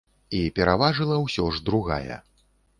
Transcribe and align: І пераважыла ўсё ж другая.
І 0.37 0.39
пераважыла 0.59 1.19
ўсё 1.27 1.45
ж 1.55 1.65
другая. 1.71 2.21